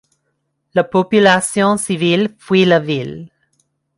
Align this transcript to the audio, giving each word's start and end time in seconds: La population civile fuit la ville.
La 0.73 0.83
population 0.83 1.77
civile 1.77 2.35
fuit 2.39 2.65
la 2.65 2.79
ville. 2.79 3.29